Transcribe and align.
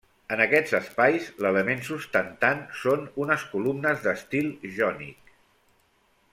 En 0.35 0.39
aquests 0.43 0.71
espais 0.77 1.27
l'element 1.45 1.83
sustentant 1.89 2.65
són 2.85 3.05
unes 3.27 3.47
columnes 3.53 4.03
d'estil 4.07 4.51
jònic. 4.81 5.35